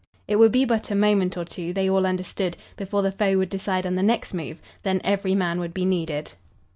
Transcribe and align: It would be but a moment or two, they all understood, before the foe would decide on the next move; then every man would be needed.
It 0.27 0.37
would 0.37 0.51
be 0.51 0.65
but 0.65 0.89
a 0.89 0.95
moment 0.95 1.37
or 1.37 1.45
two, 1.45 1.73
they 1.73 1.87
all 1.87 2.07
understood, 2.07 2.57
before 2.75 3.03
the 3.03 3.11
foe 3.11 3.37
would 3.37 3.49
decide 3.49 3.85
on 3.85 3.93
the 3.93 4.01
next 4.01 4.33
move; 4.33 4.59
then 4.81 4.99
every 5.03 5.35
man 5.35 5.59
would 5.59 5.75
be 5.75 5.85
needed. 5.85 6.33